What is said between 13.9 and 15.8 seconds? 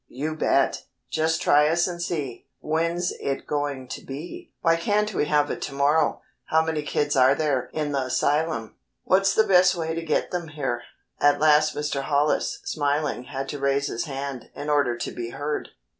hand, in order to be heard.